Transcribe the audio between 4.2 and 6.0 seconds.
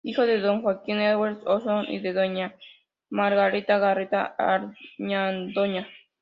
Argandoña.